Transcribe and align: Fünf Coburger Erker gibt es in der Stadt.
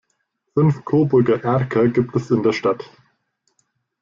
Fünf 0.55 0.83
Coburger 0.83 1.43
Erker 1.43 1.87
gibt 1.89 2.15
es 2.15 2.31
in 2.31 2.41
der 2.41 2.53
Stadt. 2.53 2.89